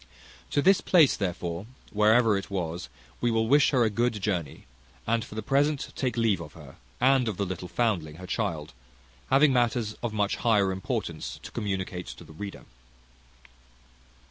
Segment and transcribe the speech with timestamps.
[0.49, 2.89] To this place therefore, wherever it was,
[3.21, 4.65] we will wish her a good journey,
[5.05, 8.73] and for the present take leave of her, and of the little foundling her child,
[9.29, 12.63] having matters of much higher importance to communicate to the reader.